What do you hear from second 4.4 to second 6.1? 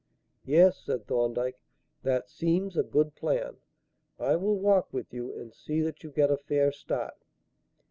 walk with you and see that you